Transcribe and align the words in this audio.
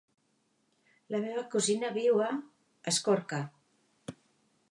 La 1.15 1.19
meva 1.25 1.43
cosina 1.55 1.91
viu 1.99 2.23
a 2.27 2.31
Escorca. 2.93 3.43